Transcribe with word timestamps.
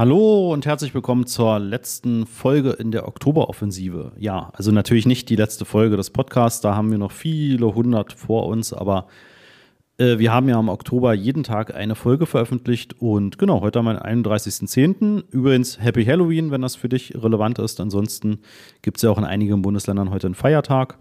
Hallo 0.00 0.50
und 0.50 0.64
herzlich 0.64 0.94
willkommen 0.94 1.26
zur 1.26 1.58
letzten 1.58 2.26
Folge 2.26 2.70
in 2.70 2.90
der 2.90 3.06
Oktoberoffensive. 3.06 4.12
Ja, 4.16 4.50
also 4.54 4.72
natürlich 4.72 5.04
nicht 5.04 5.28
die 5.28 5.36
letzte 5.36 5.66
Folge 5.66 5.98
des 5.98 6.08
Podcasts, 6.08 6.62
da 6.62 6.74
haben 6.74 6.90
wir 6.90 6.96
noch 6.96 7.12
viele 7.12 7.74
hundert 7.74 8.14
vor 8.14 8.46
uns, 8.46 8.72
aber 8.72 9.08
äh, 9.98 10.16
wir 10.16 10.32
haben 10.32 10.48
ja 10.48 10.58
im 10.58 10.70
Oktober 10.70 11.12
jeden 11.12 11.42
Tag 11.42 11.74
eine 11.74 11.96
Folge 11.96 12.24
veröffentlicht 12.24 12.98
und 12.98 13.36
genau, 13.36 13.60
heute 13.60 13.80
den 13.80 13.88
31.10. 13.88 15.24
Übrigens 15.32 15.78
Happy 15.78 16.06
Halloween, 16.06 16.50
wenn 16.50 16.62
das 16.62 16.76
für 16.76 16.88
dich 16.88 17.14
relevant 17.22 17.58
ist. 17.58 17.78
Ansonsten 17.78 18.38
gibt 18.80 18.96
es 18.96 19.02
ja 19.02 19.10
auch 19.10 19.18
in 19.18 19.24
einigen 19.24 19.60
Bundesländern 19.60 20.10
heute 20.10 20.28
einen 20.28 20.34
Feiertag. 20.34 20.96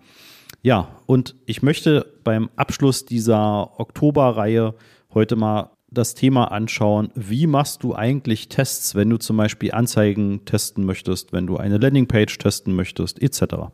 Ja, 0.61 0.89
und 1.05 1.35
ich 1.45 1.61
möchte 1.61 2.05
beim 2.25 2.49
Abschluss 2.57 3.05
dieser 3.05 3.79
Oktoberreihe 3.79 4.73
heute 5.13 5.37
mal 5.37 5.69
das 5.91 6.15
Thema 6.15 6.51
anschauen, 6.51 7.09
wie 7.15 7.47
machst 7.47 7.83
du 7.83 7.95
eigentlich 7.95 8.49
Tests, 8.49 8.95
wenn 8.95 9.09
du 9.09 9.17
zum 9.17 9.37
Beispiel 9.37 9.71
Anzeigen 9.71 10.45
testen 10.45 10.85
möchtest, 10.85 11.33
wenn 11.33 11.47
du 11.47 11.57
eine 11.57 11.77
Landingpage 11.77 12.37
testen 12.37 12.75
möchtest, 12.75 13.21
etc. 13.21 13.71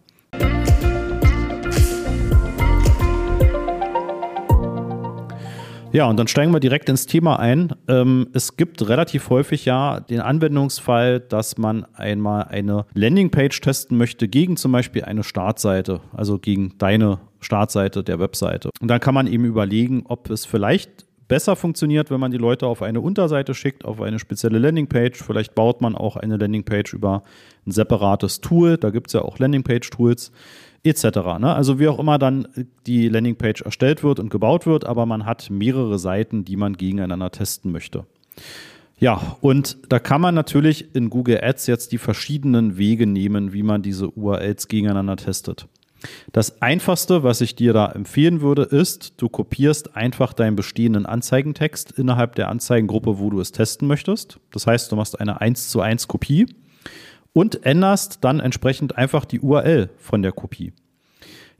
Ja, 5.95 6.09
und 6.09 6.17
dann 6.17 6.27
steigen 6.27 6.52
wir 6.52 6.59
direkt 6.59 6.90
ins 6.90 7.05
Thema 7.05 7.40
ein. 7.40 7.73
Ähm, 7.88 8.27
es 8.34 8.57
gibt 8.57 8.85
relativ 8.90 9.29
häufig 9.29 9.63
ja 9.63 10.02
den 10.02 10.20
Anwendungsfall, 10.20 11.21
dass 11.21 11.57
man 11.57 11.85
einmal 11.93 12.43
eine 12.49 12.85
Landingpage 12.93 13.62
testen 13.62 13.98
möchte 13.98 14.27
gegen 14.27 14.57
zum 14.57 14.73
Beispiel 14.73 15.05
eine 15.05 15.23
Startseite, 15.23 16.02
also 16.12 16.38
gegen 16.38 16.77
deine 16.79 17.20
Startseite 17.40 18.04
der 18.04 18.20
Webseite. 18.20 18.71
Und 18.82 18.90
dann 18.90 18.99
kann 18.99 19.13
man 19.13 19.26
eben 19.26 19.45
überlegen, 19.45 20.04
ob 20.05 20.29
es 20.29 20.45
vielleicht 20.45 21.05
besser 21.27 21.55
funktioniert, 21.55 22.11
wenn 22.11 22.20
man 22.20 22.31
die 22.31 22.38
Leute 22.38 22.67
auf 22.67 22.81
eine 22.81 23.02
Unterseite 23.02 23.53
schickt, 23.53 23.85
auf 23.85 24.02
eine 24.02 24.20
spezielle 24.20 24.59
Landingpage. 24.59 25.21
Vielleicht 25.23 25.55
baut 25.55 25.81
man 25.81 25.95
auch 25.95 26.15
eine 26.15 26.38
Landingpage 26.38 26.93
über 26.93 27.23
ein 27.65 27.71
separates 27.71 28.41
Tool. 28.41 28.77
Da 28.77 28.90
gibt 28.90 29.07
es 29.07 29.13
ja 29.13 29.21
auch 29.21 29.40
Landingpage-Tools 29.40 30.32
etc. 30.84 31.04
Ne? 31.40 31.54
Also 31.54 31.79
wie 31.79 31.87
auch 31.87 31.99
immer 31.99 32.20
dann 32.20 32.48
die 32.85 33.09
Landingpage 33.09 33.62
erstellt 33.62 34.04
wird 34.04 34.20
und 34.20 34.29
gebaut 34.29 34.65
wird, 34.65 34.85
aber 34.85 35.05
man 35.05 35.26
hat 35.26 35.49
mehrere 35.49 35.98
Seiten, 35.98 36.45
die 36.45 36.55
man 36.55 36.77
gegeneinander 36.77 37.32
testen 37.32 37.71
möchte. 37.71 38.05
Ja, 38.98 39.37
und 39.41 39.77
da 39.89 39.99
kann 39.99 40.21
man 40.21 40.35
natürlich 40.35 40.95
in 40.95 41.10
Google 41.10 41.43
Ads 41.43 41.67
jetzt 41.67 41.91
die 41.91 41.98
verschiedenen 41.98 42.77
Wege 42.77 43.07
nehmen, 43.07 43.51
wie 43.51 43.63
man 43.63 43.82
diese 43.82 44.10
URLs 44.10 44.67
gegeneinander 44.70 45.17
testet. 45.17 45.67
Das 46.31 46.61
einfachste, 46.61 47.23
was 47.23 47.41
ich 47.41 47.55
dir 47.55 47.73
da 47.73 47.91
empfehlen 47.91 48.41
würde, 48.41 48.63
ist, 48.63 49.13
du 49.17 49.29
kopierst 49.29 49.95
einfach 49.95 50.34
deinen 50.34 50.55
bestehenden 50.55 51.05
Anzeigentext 51.05 51.91
innerhalb 51.91 52.35
der 52.35 52.49
Anzeigengruppe, 52.49 53.20
wo 53.20 53.29
du 53.29 53.39
es 53.39 53.51
testen 53.51 53.87
möchtest. 53.87 54.39
Das 54.51 54.67
heißt, 54.67 54.91
du 54.91 54.95
machst 54.95 55.20
eine 55.20 55.41
1 55.41 55.70
zu 55.70 55.81
1 55.81 56.07
Kopie 56.07 56.48
und 57.33 57.65
änderst 57.65 58.23
dann 58.23 58.39
entsprechend 58.39 58.98
einfach 58.98 59.26
die 59.26 59.39
URL 59.39 59.89
von 59.98 60.21
der 60.21 60.31
Kopie. 60.31 60.73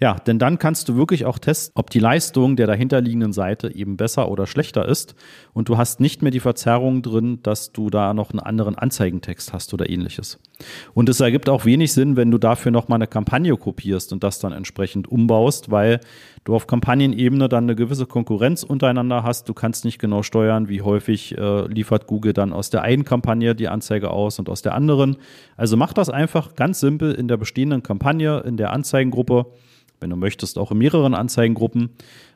Ja, 0.02 0.16
denn 0.16 0.40
dann 0.40 0.60
kannst 0.60 0.90
du 0.90 0.98
wirklich 0.98 1.26
auch 1.26 1.40
testen, 1.40 1.72
ob 1.76 1.90
die 1.90 2.00
Leistung 2.00 2.58
der 2.58 2.68
dahinterliegenden 2.68 3.32
Seite 3.32 3.74
eben 3.74 3.96
besser 3.96 4.30
oder 4.30 4.46
schlechter 4.46 4.86
ist. 4.86 5.16
Und 5.54 5.70
du 5.70 5.78
hast 5.78 6.02
nicht 6.02 6.22
mehr 6.22 6.32
die 6.32 6.42
Verzerrung 6.42 7.02
drin, 7.02 7.40
dass 7.44 7.72
du 7.72 7.90
da 7.90 8.14
noch 8.14 8.32
einen 8.32 8.42
anderen 8.42 8.76
Anzeigentext 8.76 9.54
hast 9.54 9.74
oder 9.74 9.90
ähnliches. 9.90 10.38
Und 10.94 11.08
es 11.08 11.22
ergibt 11.22 11.48
auch 11.48 11.64
wenig 11.64 11.94
Sinn, 11.94 12.18
wenn 12.18 12.30
du 12.30 12.38
dafür 12.38 12.74
nochmal 12.74 12.98
eine 12.98 13.08
Kampagne 13.08 13.56
kopierst 13.56 14.12
und 14.12 14.24
das 14.24 14.40
dann 14.40 14.52
entsprechend 14.52 15.08
umbaust, 15.08 15.72
weil 15.72 16.02
du 16.44 16.56
auf 16.56 16.68
Kampagnenebene 16.68 17.48
dann 17.48 17.64
eine 17.64 17.76
gewisse 17.76 18.06
Konkurrenz 18.06 18.64
untereinander 18.64 19.24
hast. 19.24 19.48
Du 19.48 19.54
kannst 19.54 19.86
nicht 19.86 20.00
genau 20.00 20.24
steuern, 20.24 20.68
wie 20.68 20.82
häufig 20.82 21.38
äh, 21.38 21.68
liefert 21.68 22.06
Google 22.06 22.34
dann 22.34 22.52
aus 22.52 22.70
der 22.70 22.82
einen 22.82 23.06
Kampagne 23.06 23.56
die 23.56 23.70
Anzeige 23.70 24.12
aus 24.12 24.40
und 24.40 24.50
aus 24.50 24.62
der 24.62 24.76
anderen. 24.76 25.18
Also 25.56 25.78
mach 25.78 25.94
das 25.94 26.10
einfach 26.10 26.56
ganz 26.56 26.82
simpel 26.82 27.14
in 27.14 27.30
der 27.30 27.38
bestehenden 27.38 27.82
Kampagne, 27.82 28.42
in 28.42 28.58
der 28.58 28.74
Anzeigengruppe 28.74 29.46
wenn 30.00 30.10
du 30.10 30.16
möchtest, 30.16 30.58
auch 30.58 30.72
in 30.72 30.78
mehreren 30.78 31.14
Anzeigengruppen. 31.14 31.90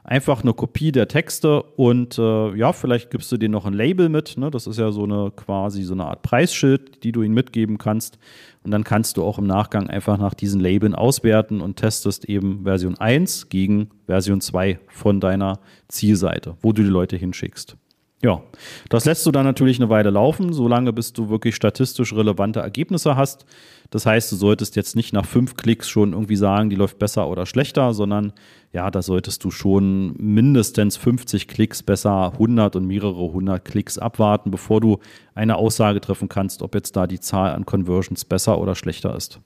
Einfach 0.03 0.42
eine 0.42 0.53
Kopie 0.53 0.92
der 0.92 1.08
Texte 1.08 1.62
und 1.62 2.18
äh, 2.18 2.56
ja, 2.56 2.74
vielleicht 2.74 3.12
gibst 3.12 3.31
du 3.31 3.38
dir 3.38 3.50
noch 3.50 3.66
ein 3.66 3.74
Label 3.74 4.09
mit. 4.09 4.38
Ne? 4.38 4.50
Das 4.50 4.66
ist 4.66 4.80
ja 4.80 4.92
so 4.92 5.03
eine 5.03 5.31
quasi 5.36 5.84
so 5.84 5.94
eine 5.94 6.06
Art 6.06 6.24
Preisschild, 6.24 7.03
die 7.03 7.12
du 7.12 7.22
ihnen 7.22 7.36
mitgeben 7.36 7.78
kannst. 7.78 8.18
Und 8.64 8.72
dann 8.72 8.84
kannst 8.84 9.18
du 9.18 9.24
auch 9.24 9.38
im 9.38 9.46
Nachgang 9.46 9.90
einfach 9.90 10.18
nach 10.18 10.34
diesen 10.34 10.59
Labeln 10.59 10.96
auswerten 10.96 11.62
und 11.62 11.75
testest 11.75 12.25
eben 12.25 12.64
Version 12.64 12.98
1 12.98 13.50
gegen 13.50 13.90
Version 14.08 14.42
2 14.42 14.80
von 14.88 15.19
deiner 15.19 15.59
Zielseite, 15.88 16.56
wo 16.62 16.74
du 16.74 16.81
die 16.81 16.90
Leute 16.90 17.16
hinschickst. 17.16 17.78
Ja, 18.22 18.44
das 18.90 19.06
lässt 19.06 19.25
du 19.25 19.31
dann 19.31 19.46
natürlich 19.46 19.80
eine 19.80 19.90
Weile 19.90 20.09
laufen, 20.09 20.52
solange 20.52 20.91
bis 20.91 21.13
du 21.13 21.30
wirklich 21.30 21.56
statistisch 21.56 22.13
relevante 22.13 22.59
Ergebnisse 22.59 23.16
hast. 23.16 23.46
Das 23.91 24.06
heißt, 24.06 24.30
du 24.34 24.35
solltest 24.35 24.75
jetzt 24.75 24.97
nicht 24.97 25.13
nach 25.13 25.25
fünf 25.25 25.56
Klicks 25.56 25.88
schon 25.88 26.12
irgendwie 26.12 26.35
sagen, 26.35 26.69
die 26.69 26.75
läuft 26.75 27.00
besser 27.00 27.30
oder 27.30 27.46
schlechter, 27.46 27.94
sondern 27.94 28.34
ja, 28.74 28.91
da 28.91 29.02
solltest 29.02 29.46
du 29.46 29.52
schon 29.52 30.16
mindestens 30.18 30.97
50 30.97 31.47
Klicks, 31.47 31.81
besser 31.81 32.34
100 32.34 32.75
und 32.75 32.85
mehrere 32.85 33.31
hundert 33.31 33.63
Klicks 33.63 33.97
abwarten, 33.97 34.51
bevor 34.51 34.81
du 34.81 35.00
eine 35.34 35.56
Aussage 35.56 36.01
treffen 36.01 36.28
kannst, 36.28 36.62
ob 36.62 36.75
jetzt 36.75 36.97
da 36.97 37.07
die 37.07 37.22
Zahl 37.22 37.53
an 37.53 37.66
Conversions 37.66 38.25
besser 38.25 38.59
oder 38.59 38.75
schlechter 38.75 39.16
ist. 39.16 39.40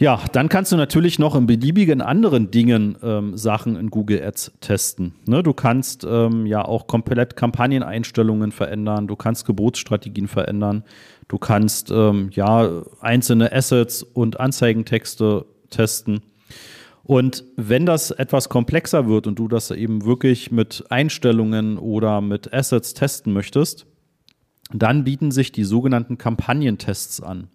Ja, 0.00 0.18
dann 0.32 0.48
kannst 0.48 0.72
du 0.72 0.78
natürlich 0.78 1.18
noch 1.18 1.34
in 1.34 1.46
beliebigen 1.46 2.00
anderen 2.00 2.50
Dingen 2.50 2.96
ähm, 3.02 3.36
Sachen 3.36 3.76
in 3.76 3.90
Google 3.90 4.22
Ads 4.22 4.52
testen. 4.62 5.12
Ne, 5.26 5.42
du 5.42 5.52
kannst 5.52 6.06
ähm, 6.08 6.46
ja 6.46 6.64
auch 6.64 6.86
komplett 6.86 7.36
Kampagneneinstellungen 7.36 8.50
verändern, 8.50 9.08
du 9.08 9.14
kannst 9.14 9.44
Gebotsstrategien 9.44 10.26
verändern, 10.26 10.84
du 11.28 11.36
kannst 11.36 11.90
ähm, 11.90 12.30
ja 12.32 12.82
einzelne 13.02 13.52
Assets 13.52 14.02
und 14.02 14.40
Anzeigentexte 14.40 15.44
testen. 15.68 16.22
Und 17.04 17.44
wenn 17.56 17.84
das 17.84 18.10
etwas 18.10 18.48
komplexer 18.48 19.06
wird 19.06 19.26
und 19.26 19.38
du 19.38 19.48
das 19.48 19.70
eben 19.70 20.06
wirklich 20.06 20.50
mit 20.50 20.82
Einstellungen 20.88 21.76
oder 21.76 22.22
mit 22.22 22.54
Assets 22.54 22.94
testen 22.94 23.34
möchtest, 23.34 23.84
dann 24.72 25.04
bieten 25.04 25.30
sich 25.30 25.52
die 25.52 25.64
sogenannten 25.64 26.18
Kampagnentests 26.18 27.20
an. 27.20 27.48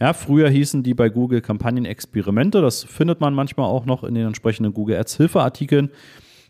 Ja, 0.00 0.12
früher 0.12 0.48
hießen 0.48 0.82
die 0.82 0.94
bei 0.94 1.08
Google 1.08 1.40
Kampagnenexperimente. 1.40 2.60
Das 2.60 2.84
findet 2.84 3.20
man 3.20 3.34
manchmal 3.34 3.66
auch 3.66 3.84
noch 3.84 4.04
in 4.04 4.14
den 4.14 4.26
entsprechenden 4.26 4.72
Google 4.72 4.96
Ads 4.96 5.16
Hilfeartikeln. 5.16 5.90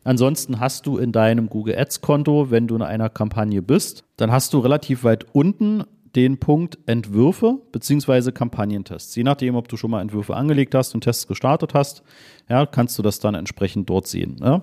Ansonsten 0.04 0.60
hast 0.60 0.86
du 0.86 0.98
in 0.98 1.12
deinem 1.12 1.48
Google 1.48 1.76
Ads 1.76 2.00
Konto, 2.00 2.50
wenn 2.50 2.66
du 2.66 2.76
in 2.76 2.82
einer 2.82 3.08
Kampagne 3.08 3.62
bist, 3.62 4.04
dann 4.16 4.30
hast 4.30 4.54
du 4.54 4.58
relativ 4.60 5.04
weit 5.04 5.26
unten 5.32 5.84
den 6.16 6.38
Punkt 6.38 6.78
Entwürfe 6.86 7.58
bzw. 7.72 8.32
Kampagnentests. 8.32 9.14
Je 9.16 9.24
nachdem, 9.24 9.54
ob 9.54 9.68
du 9.68 9.76
schon 9.76 9.90
mal 9.90 10.00
Entwürfe 10.00 10.34
angelegt 10.34 10.74
hast 10.74 10.94
und 10.94 11.02
Tests 11.02 11.26
gestartet 11.26 11.74
hast, 11.74 12.02
ja, 12.48 12.64
kannst 12.66 12.98
du 12.98 13.02
das 13.02 13.18
dann 13.18 13.34
entsprechend 13.34 13.90
dort 13.90 14.06
sehen. 14.06 14.36
Ja. 14.40 14.62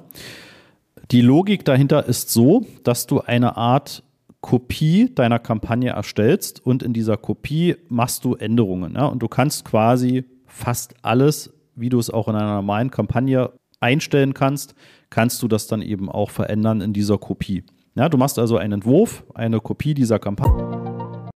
Die 1.11 1.21
Logik 1.21 1.63
dahinter 1.65 2.05
ist 2.05 2.31
so, 2.31 2.65
dass 2.83 3.05
du 3.05 3.21
eine 3.21 3.57
Art 3.57 4.03
Kopie 4.45 5.09
deiner 5.15 5.39
Kampagne 5.39 5.89
erstellst 5.89 6.63
und 6.63 6.83
in 6.83 6.93
dieser 6.93 7.17
Kopie 7.17 7.77
machst 7.89 8.23
du 8.25 8.35
Änderungen. 8.35 8.93
Ja? 8.93 9.07
Und 9.07 9.23
du 9.23 9.27
kannst 9.27 9.65
quasi 9.65 10.23
fast 10.45 10.93
alles, 11.01 11.51
wie 11.73 11.89
du 11.89 11.97
es 11.97 12.11
auch 12.11 12.27
in 12.27 12.35
einer 12.35 12.53
normalen 12.53 12.91
Kampagne 12.91 13.49
einstellen 13.79 14.35
kannst, 14.35 14.75
kannst 15.09 15.41
du 15.41 15.47
das 15.47 15.65
dann 15.65 15.81
eben 15.81 16.11
auch 16.11 16.29
verändern 16.29 16.81
in 16.81 16.93
dieser 16.93 17.17
Kopie. 17.17 17.63
Ja, 17.95 18.07
du 18.07 18.19
machst 18.19 18.37
also 18.37 18.57
einen 18.57 18.73
Entwurf, 18.73 19.23
eine 19.33 19.59
Kopie 19.61 19.95
dieser 19.95 20.19
Kampagne. 20.19 21.31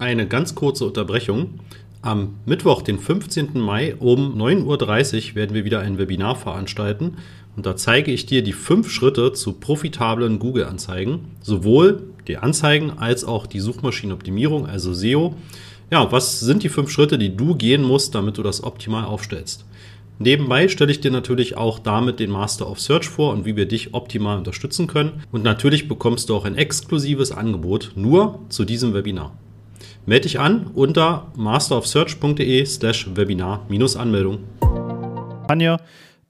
Eine 0.00 0.26
ganz 0.26 0.56
kurze 0.56 0.86
Unterbrechung. 0.86 1.60
Am 2.00 2.40
Mittwoch, 2.44 2.82
den 2.82 2.98
15. 2.98 3.60
Mai 3.60 3.94
um 3.94 4.36
9.30 4.36 4.64
Uhr 5.30 5.34
werden 5.36 5.54
wir 5.54 5.64
wieder 5.64 5.78
ein 5.78 5.96
Webinar 5.96 6.34
veranstalten 6.34 7.18
und 7.54 7.66
da 7.66 7.76
zeige 7.76 8.10
ich 8.10 8.26
dir 8.26 8.42
die 8.42 8.52
fünf 8.52 8.90
Schritte 8.90 9.32
zu 9.32 9.52
profitablen 9.52 10.40
Google-Anzeigen, 10.40 11.36
sowohl 11.40 12.11
die 12.28 12.36
Anzeigen 12.36 12.98
als 12.98 13.24
auch 13.24 13.46
die 13.46 13.60
Suchmaschinenoptimierung, 13.60 14.66
also 14.66 14.92
SEO. 14.92 15.34
Ja, 15.90 16.10
was 16.10 16.40
sind 16.40 16.62
die 16.62 16.68
fünf 16.68 16.90
Schritte, 16.90 17.18
die 17.18 17.36
du 17.36 17.54
gehen 17.54 17.82
musst, 17.82 18.14
damit 18.14 18.38
du 18.38 18.42
das 18.42 18.64
optimal 18.64 19.04
aufstellst? 19.04 19.64
Nebenbei 20.18 20.68
stelle 20.68 20.92
ich 20.92 21.00
dir 21.00 21.10
natürlich 21.10 21.56
auch 21.56 21.78
damit 21.78 22.20
den 22.20 22.30
Master 22.30 22.70
of 22.70 22.80
Search 22.80 23.08
vor 23.08 23.32
und 23.32 23.44
wie 23.44 23.56
wir 23.56 23.66
dich 23.66 23.92
optimal 23.92 24.38
unterstützen 24.38 24.86
können. 24.86 25.24
Und 25.32 25.42
natürlich 25.42 25.88
bekommst 25.88 26.28
du 26.28 26.36
auch 26.36 26.44
ein 26.44 26.56
exklusives 26.56 27.32
Angebot 27.32 27.92
nur 27.96 28.38
zu 28.48 28.64
diesem 28.64 28.94
Webinar. 28.94 29.36
Melde 30.06 30.22
dich 30.22 30.38
an 30.38 30.70
unter 30.74 31.32
masterofsearch.de 31.36 32.64
slash 32.66 33.08
Webinar-Anmeldung. 33.14 34.38
Anja, 35.48 35.78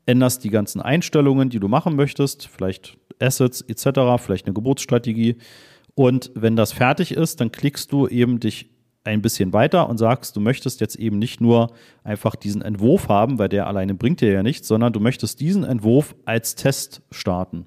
änderst 0.06 0.42
die 0.44 0.50
ganzen 0.50 0.80
Einstellungen, 0.80 1.50
die 1.50 1.60
du 1.60 1.68
machen 1.68 1.94
möchtest, 1.94 2.48
vielleicht 2.48 2.96
Assets 3.20 3.60
etc., 3.60 4.00
vielleicht 4.18 4.46
eine 4.46 4.54
Geburtsstrategie 4.54 5.36
und 5.94 6.30
wenn 6.34 6.56
das 6.56 6.72
fertig 6.72 7.12
ist, 7.12 7.40
dann 7.40 7.52
klickst 7.52 7.92
du 7.92 8.08
eben 8.08 8.40
dich 8.40 8.70
ein 9.04 9.20
bisschen 9.20 9.52
weiter 9.52 9.88
und 9.88 9.98
sagst, 9.98 10.36
du 10.36 10.40
möchtest 10.40 10.80
jetzt 10.80 10.96
eben 10.96 11.18
nicht 11.18 11.40
nur 11.40 11.72
einfach 12.04 12.36
diesen 12.36 12.62
Entwurf 12.62 13.08
haben, 13.08 13.38
weil 13.38 13.48
der 13.48 13.66
alleine 13.66 13.94
bringt 13.94 14.20
dir 14.20 14.32
ja 14.32 14.42
nichts, 14.42 14.68
sondern 14.68 14.92
du 14.92 15.00
möchtest 15.00 15.40
diesen 15.40 15.64
Entwurf 15.64 16.14
als 16.24 16.54
Test 16.54 17.02
starten. 17.10 17.66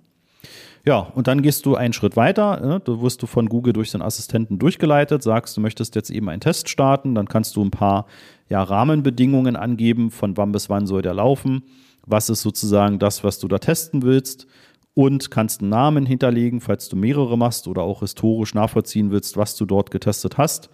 Ja, 0.85 0.99
und 0.99 1.27
dann 1.27 1.41
gehst 1.41 1.65
du 1.65 1.75
einen 1.75 1.93
Schritt 1.93 2.15
weiter. 2.15 2.59
Ne? 2.61 2.79
Du 2.79 3.01
wirst 3.01 3.21
du 3.21 3.27
von 3.27 3.49
Google 3.49 3.73
durch 3.73 3.91
den 3.91 4.03
Assistenten 4.03 4.59
durchgeleitet, 4.59 5.23
sagst, 5.23 5.57
du 5.57 5.61
möchtest 5.61 5.95
jetzt 5.95 6.11
eben 6.11 6.29
einen 6.29 6.41
Test 6.41 6.69
starten, 6.69 7.15
dann 7.15 7.27
kannst 7.27 7.55
du 7.55 7.65
ein 7.65 7.71
paar 7.71 8.05
ja, 8.49 8.61
Rahmenbedingungen 8.61 9.55
angeben, 9.55 10.11
von 10.11 10.37
wann 10.37 10.51
bis 10.51 10.69
wann 10.69 10.85
soll 10.85 11.01
der 11.01 11.15
laufen, 11.15 11.63
was 12.05 12.29
ist 12.29 12.41
sozusagen 12.41 12.99
das, 12.99 13.23
was 13.23 13.39
du 13.39 13.47
da 13.47 13.57
testen 13.57 14.03
willst 14.03 14.47
und 14.95 15.29
kannst 15.29 15.61
einen 15.61 15.69
Namen 15.69 16.05
hinterlegen, 16.05 16.61
falls 16.61 16.89
du 16.89 16.95
mehrere 16.95 17.37
machst 17.37 17.67
oder 17.67 17.83
auch 17.83 17.99
historisch 17.99 18.55
nachvollziehen 18.55 19.11
willst, 19.11 19.37
was 19.37 19.55
du 19.55 19.65
dort 19.65 19.91
getestet 19.91 20.39
hast. 20.39 20.69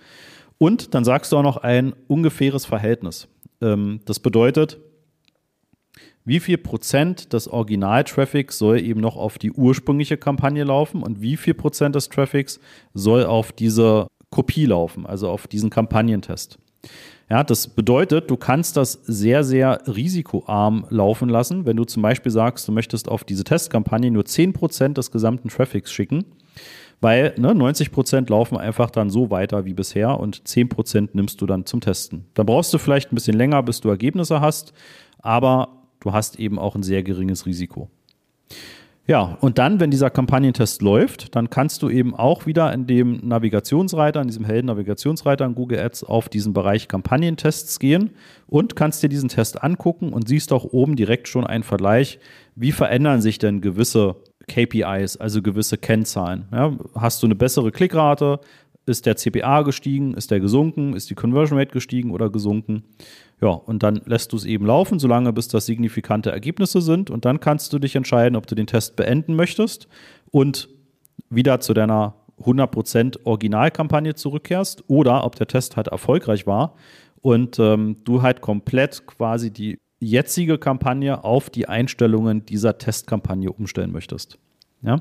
Und 0.57 0.93
dann 0.93 1.03
sagst 1.03 1.31
du 1.31 1.37
auch 1.37 1.43
noch 1.43 1.57
ein 1.57 1.93
ungefähres 2.07 2.65
Verhältnis. 2.65 3.27
Ähm, 3.61 3.99
das 4.05 4.19
bedeutet, 4.19 4.79
wie 6.23 6.39
viel 6.39 6.59
Prozent 6.59 7.33
des 7.33 7.47
Original-Traffics 7.47 8.59
soll 8.59 8.79
eben 8.79 9.01
noch 9.01 9.17
auf 9.17 9.39
die 9.39 9.51
ursprüngliche 9.51 10.17
Kampagne 10.17 10.63
laufen 10.63 11.01
und 11.01 11.21
wie 11.21 11.35
viel 11.35 11.55
Prozent 11.55 11.95
des 11.95 12.09
Traffics 12.09 12.59
soll 12.93 13.25
auf 13.25 13.51
diese 13.51 14.05
Kopie 14.29 14.67
laufen, 14.67 15.07
also 15.07 15.29
auf 15.29 15.47
diesen 15.47 15.71
Kampagnentest. 15.71 16.59
Ja, 17.31 17.45
das 17.45 17.69
bedeutet, 17.69 18.29
du 18.29 18.35
kannst 18.35 18.75
das 18.75 18.91
sehr, 19.05 19.45
sehr 19.45 19.83
risikoarm 19.87 20.85
laufen 20.89 21.29
lassen, 21.29 21.65
wenn 21.65 21.77
du 21.77 21.85
zum 21.85 22.03
Beispiel 22.03 22.29
sagst, 22.29 22.67
du 22.67 22.73
möchtest 22.73 23.07
auf 23.07 23.23
diese 23.23 23.45
Testkampagne 23.45 24.11
nur 24.11 24.23
10% 24.23 24.95
des 24.95 25.11
gesamten 25.11 25.47
Traffics 25.47 25.93
schicken, 25.93 26.25
weil 26.99 27.33
ne, 27.37 27.53
90% 27.53 28.29
laufen 28.29 28.57
einfach 28.57 28.91
dann 28.91 29.09
so 29.09 29.31
weiter 29.31 29.63
wie 29.63 29.73
bisher 29.73 30.19
und 30.19 30.41
10% 30.45 31.11
nimmst 31.13 31.39
du 31.39 31.45
dann 31.45 31.65
zum 31.65 31.79
Testen. 31.79 32.25
Da 32.33 32.43
brauchst 32.43 32.73
du 32.73 32.77
vielleicht 32.77 33.13
ein 33.13 33.15
bisschen 33.15 33.37
länger, 33.37 33.63
bis 33.63 33.79
du 33.79 33.87
Ergebnisse 33.87 34.41
hast, 34.41 34.73
aber 35.19 35.69
du 36.01 36.11
hast 36.11 36.37
eben 36.37 36.59
auch 36.59 36.75
ein 36.75 36.83
sehr 36.83 37.01
geringes 37.01 37.45
Risiko. 37.45 37.89
Ja, 39.07 39.37
und 39.41 39.57
dann, 39.57 39.79
wenn 39.79 39.89
dieser 39.89 40.11
Kampagnentest 40.11 40.81
läuft, 40.81 41.35
dann 41.35 41.49
kannst 41.49 41.81
du 41.81 41.89
eben 41.89 42.13
auch 42.13 42.45
wieder 42.45 42.71
in 42.71 42.85
dem 42.85 43.19
Navigationsreiter, 43.27 44.21
in 44.21 44.27
diesem 44.27 44.45
Helden-Navigationsreiter 44.45 45.43
in 45.45 45.55
Google 45.55 45.79
Ads 45.79 46.03
auf 46.03 46.29
diesen 46.29 46.53
Bereich 46.53 46.87
Kampagnentests 46.87 47.79
gehen 47.79 48.11
und 48.45 48.75
kannst 48.75 49.01
dir 49.01 49.09
diesen 49.09 49.27
Test 49.27 49.63
angucken 49.63 50.13
und 50.13 50.27
siehst 50.27 50.53
auch 50.53 50.65
oben 50.65 50.95
direkt 50.95 51.27
schon 51.27 51.47
einen 51.47 51.63
Vergleich, 51.63 52.19
wie 52.55 52.71
verändern 52.71 53.21
sich 53.21 53.39
denn 53.39 53.59
gewisse 53.59 54.17
KPIs, 54.47 55.17
also 55.17 55.41
gewisse 55.41 55.77
Kennzahlen. 55.77 56.45
Ja, 56.51 56.77
hast 56.95 57.23
du 57.23 57.27
eine 57.27 57.35
bessere 57.35 57.71
Klickrate? 57.71 58.39
Ist 58.85 59.05
der 59.05 59.15
CPA 59.15 59.63
gestiegen? 59.63 60.13
Ist 60.13 60.31
der 60.31 60.39
gesunken? 60.39 60.95
Ist 60.95 61.09
die 61.09 61.15
Conversion 61.15 61.57
Rate 61.57 61.71
gestiegen 61.71 62.11
oder 62.11 62.29
gesunken? 62.29 62.83
Ja, 63.41 63.49
und 63.49 63.81
dann 63.81 64.01
lässt 64.05 64.31
du 64.33 64.37
es 64.37 64.45
eben 64.45 64.65
laufen, 64.65 64.99
solange 64.99 65.33
bis 65.33 65.47
das 65.47 65.65
signifikante 65.65 66.31
Ergebnisse 66.31 66.79
sind. 66.79 67.09
Und 67.09 67.25
dann 67.25 67.39
kannst 67.39 67.73
du 67.73 67.79
dich 67.79 67.95
entscheiden, 67.95 68.35
ob 68.35 68.45
du 68.45 68.53
den 68.53 68.67
Test 68.67 68.95
beenden 68.95 69.35
möchtest 69.35 69.87
und 70.29 70.69
wieder 71.29 71.59
zu 71.59 71.73
deiner 71.73 72.15
100% 72.43 73.25
Originalkampagne 73.25 74.15
zurückkehrst 74.15 74.83
oder 74.87 75.23
ob 75.23 75.35
der 75.35 75.47
Test 75.47 75.75
halt 75.75 75.87
erfolgreich 75.87 76.45
war 76.45 76.75
und 77.21 77.59
ähm, 77.59 77.97
du 78.03 78.21
halt 78.21 78.41
komplett 78.41 79.05
quasi 79.07 79.51
die 79.51 79.77
jetzige 79.99 80.57
Kampagne 80.57 81.23
auf 81.23 81.49
die 81.49 81.67
Einstellungen 81.67 82.45
dieser 82.45 82.77
Testkampagne 82.77 83.51
umstellen 83.51 83.91
möchtest. 83.91 84.37
Ja. 84.81 84.97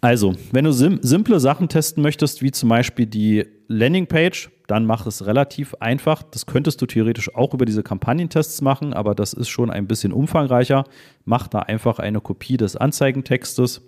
Also, 0.00 0.34
wenn 0.52 0.64
du 0.64 0.72
sim 0.72 1.00
simple 1.02 1.40
Sachen 1.40 1.68
testen 1.68 2.02
möchtest, 2.02 2.40
wie 2.40 2.52
zum 2.52 2.68
Beispiel 2.68 3.06
die 3.06 3.46
Landingpage, 3.66 4.50
dann 4.68 4.86
mach 4.86 5.06
es 5.06 5.26
relativ 5.26 5.74
einfach. 5.80 6.22
Das 6.22 6.46
könntest 6.46 6.80
du 6.80 6.86
theoretisch 6.86 7.34
auch 7.34 7.52
über 7.52 7.64
diese 7.64 7.82
Kampagnentests 7.82 8.60
machen, 8.60 8.92
aber 8.92 9.14
das 9.14 9.32
ist 9.32 9.48
schon 9.48 9.70
ein 9.70 9.88
bisschen 9.88 10.12
umfangreicher. 10.12 10.84
Mach 11.24 11.48
da 11.48 11.60
einfach 11.60 11.98
eine 11.98 12.20
Kopie 12.20 12.56
des 12.56 12.76
Anzeigentextes. 12.76 13.80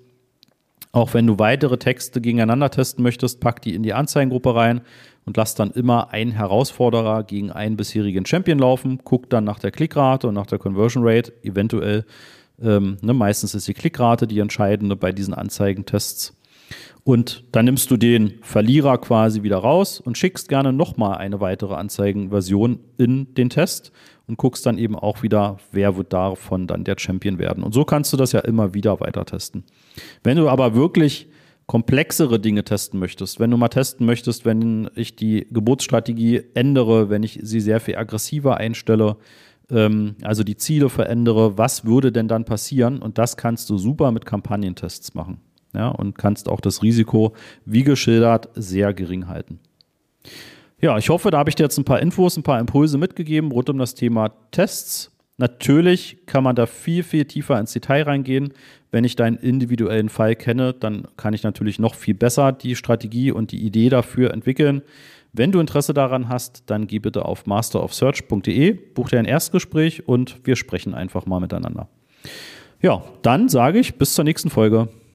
Auch 0.93 1.15
wenn 1.15 1.27
du 1.29 1.39
weitere 1.39 1.79
Texte 1.79 2.21
gegeneinander 2.21 2.71
testen 2.71 3.05
möchtest, 3.05 3.41
pack 3.41 3.63
die 3.63 3.75
in 3.75 3.85
die 3.85 3.93
Anzeigengruppe 3.93 4.57
rein 4.57 4.81
und 5.25 5.37
lass 5.37 5.55
dann 5.55 5.71
immer 5.71 6.11
einen 6.13 6.33
Herausforderer 6.33 7.23
gegen 7.23 7.53
einen 7.53 7.77
bisherigen 7.77 8.27
Champion 8.27 8.59
laufen. 8.59 8.99
Guck 9.05 9.31
dann 9.31 9.45
nach 9.45 9.61
der 9.61 9.71
Klickrate 9.71 10.27
und 10.27 10.35
nach 10.35 10.47
der 10.47 10.59
Conversion 10.59 11.07
Rate. 11.07 11.33
Eventuell, 11.45 12.05
ähm, 12.63 12.99
ne, 13.01 13.15
meistens 13.15 13.55
ist 13.55 13.69
die 13.69 13.75
Klickrate 13.75 14.27
die 14.27 14.39
entscheidende 14.39 14.97
bei 14.97 15.13
diesen 15.13 15.35
Anzeigentests. 15.35 16.37
Und 17.03 17.45
dann 17.53 17.65
nimmst 17.65 17.91
du 17.91 17.97
den 17.97 18.35
Verlierer 18.43 18.99
quasi 18.99 19.43
wieder 19.43 19.59
raus 19.59 20.01
und 20.01 20.19
schickst 20.19 20.49
gerne 20.49 20.73
nochmal 20.73 21.17
eine 21.17 21.41
weitere 21.41 21.75
Anzeigenversion 21.75 22.81
in 22.99 23.35
den 23.35 23.49
Test 23.51 23.91
und 24.27 24.37
guckst 24.37 24.65
dann 24.67 24.79
eben 24.79 24.97
auch 24.97 25.23
wieder, 25.23 25.59
wer 25.73 25.97
wird 25.97 26.13
davon 26.13 26.67
dann 26.67 26.85
der 26.85 26.97
Champion 26.99 27.39
werden. 27.39 27.65
Und 27.65 27.73
so 27.73 27.85
kannst 27.85 28.13
du 28.13 28.17
das 28.17 28.33
ja 28.33 28.41
immer 28.41 28.75
wieder 28.75 29.01
weiter 29.01 29.25
testen. 29.25 29.65
Wenn 30.23 30.37
du 30.37 30.49
aber 30.49 30.75
wirklich 30.75 31.29
komplexere 31.67 32.39
Dinge 32.39 32.65
testen 32.65 33.01
möchtest, 33.01 33.41
wenn 33.41 33.51
du 33.51 33.57
mal 33.57 33.69
testen 33.69 34.05
möchtest, 34.05 34.45
wenn 34.45 34.91
ich 34.95 35.17
die 35.17 35.47
Geburtsstrategie 35.51 36.43
ändere, 36.55 37.11
wenn 37.11 37.23
ich 37.23 37.39
sie 37.43 37.61
sehr 37.61 37.81
viel 37.81 37.97
aggressiver 37.97 38.57
einstelle, 38.57 39.17
ähm, 39.71 40.17
also 40.23 40.45
die 40.45 40.57
Ziele 40.57 40.89
verändere, 40.89 41.59
was 41.59 41.85
würde 41.85 42.13
denn 42.13 42.29
dann 42.29 42.45
passieren? 42.45 43.01
Und 43.01 43.19
das 43.19 43.37
kannst 43.37 43.71
du 43.71 43.79
super 43.79 44.11
mit 44.13 44.27
Kampagnentests 44.27 45.15
machen 45.15 45.39
ja, 45.75 45.89
und 45.89 46.17
kannst 46.17 46.49
auch 46.49 46.61
das 46.61 46.83
Risiko, 46.83 47.35
wie 47.65 47.85
geschildert, 47.85 48.49
sehr 48.55 48.93
gering 48.95 49.29
halten. 49.29 49.61
Ja, 50.81 50.97
ich 50.97 51.11
hoffe, 51.11 51.31
da 51.31 51.39
habe 51.39 51.51
ich 51.51 51.57
dir 51.57 51.65
jetzt 51.65 51.79
ein 51.79 51.85
paar 51.85 52.01
Infos, 52.01 52.37
ein 52.37 52.43
paar 52.43 52.59
Impulse 52.59 52.97
mitgegeben 52.97 53.53
rund 53.53 53.69
um 53.69 53.79
das 53.79 53.95
Thema 53.95 54.33
Tests. 54.51 55.13
Natürlich 55.37 56.27
kann 56.27 56.45
man 56.45 56.57
da 56.57 56.67
viel, 56.67 57.03
viel 57.03 57.25
tiefer 57.25 57.59
ins 57.59 57.73
Detail 57.73 58.03
reingehen. 58.03 58.53
Wenn 58.91 59.05
ich 59.05 59.17
deinen 59.17 59.37
individuellen 59.37 60.09
Fall 60.09 60.37
kenne, 60.37 60.75
dann 60.75 61.07
kann 61.17 61.33
ich 61.33 61.43
natürlich 61.43 61.79
noch 61.79 61.95
viel 61.95 62.15
besser 62.15 62.53
die 62.53 62.77
Strategie 62.77 63.31
und 63.31 63.53
die 63.53 63.65
Idee 63.65 63.89
dafür 63.89 64.33
entwickeln. 64.33 64.83
Wenn 65.33 65.53
du 65.53 65.61
Interesse 65.61 65.95
daran 65.95 66.29
hast, 66.29 66.65
dann 66.67 66.87
geh 66.87 66.99
bitte 66.99 67.25
auf 67.25 67.47
masterofsearch.de, 67.47 68.73
buch 68.73 69.09
dir 69.11 69.19
ein 69.19 69.25
Erstgespräch 69.25 70.09
und 70.09 70.41
wir 70.45 70.57
sprechen 70.57 70.95
einfach 70.95 71.27
mal 71.27 71.41
miteinander. 71.41 71.89
Ja, 72.83 73.03
dann 73.23 73.49
sage 73.49 73.79
ich 73.79 73.97
bis 73.97 74.15
zur 74.15 74.25
nächsten 74.25 74.51
Folge. 74.51 74.89